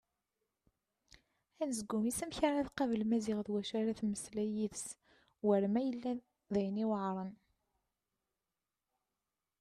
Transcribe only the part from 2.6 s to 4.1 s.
tqabel Maziɣ d wacu ara